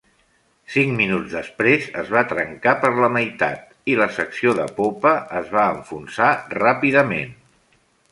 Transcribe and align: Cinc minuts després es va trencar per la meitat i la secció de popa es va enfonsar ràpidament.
Cinc 0.75 0.93
minuts 0.99 1.33
després 1.33 1.83
es 2.03 2.07
va 2.15 2.23
trencar 2.31 2.73
per 2.85 2.91
la 3.03 3.09
meitat 3.17 3.75
i 3.93 3.97
la 3.99 4.07
secció 4.15 4.55
de 4.61 4.65
popa 4.79 5.13
es 5.41 5.53
va 5.59 5.67
enfonsar 5.75 6.31
ràpidament. 6.57 7.37